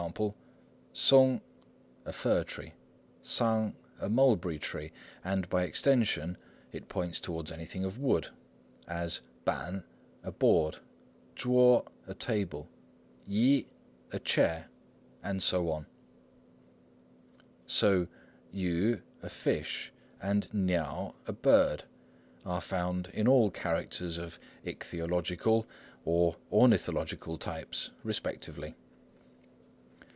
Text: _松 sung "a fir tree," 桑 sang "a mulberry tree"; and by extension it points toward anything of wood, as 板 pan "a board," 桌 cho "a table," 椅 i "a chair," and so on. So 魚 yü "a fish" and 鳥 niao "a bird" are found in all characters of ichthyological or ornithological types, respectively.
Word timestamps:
_松 0.13 0.33
sung 0.93 1.41
"a 2.05 2.11
fir 2.11 2.43
tree," 2.43 2.73
桑 3.21 3.75
sang 3.75 3.75
"a 3.99 4.09
mulberry 4.09 4.57
tree"; 4.57 4.91
and 5.23 5.47
by 5.47 5.61
extension 5.61 6.37
it 6.71 6.87
points 6.89 7.19
toward 7.19 7.51
anything 7.51 7.85
of 7.85 7.99
wood, 7.99 8.29
as 8.87 9.21
板 9.45 9.55
pan 9.55 9.83
"a 10.23 10.31
board," 10.31 10.79
桌 11.35 11.83
cho 11.83 11.85
"a 12.07 12.15
table," 12.15 12.67
椅 13.29 13.63
i 13.65 13.67
"a 14.13 14.17
chair," 14.19 14.69
and 15.21 15.43
so 15.43 15.69
on. 15.69 15.85
So 17.67 18.07
魚 18.53 18.55
yü 18.95 19.01
"a 19.21 19.29
fish" 19.29 19.93
and 20.19 20.49
鳥 20.49 20.51
niao 20.65 21.13
"a 21.27 21.31
bird" 21.33 21.83
are 22.43 22.59
found 22.59 23.09
in 23.13 23.27
all 23.27 23.51
characters 23.51 24.17
of 24.17 24.39
ichthyological 24.65 25.65
or 26.03 26.37
ornithological 26.51 27.37
types, 27.37 27.91
respectively. 28.03 28.73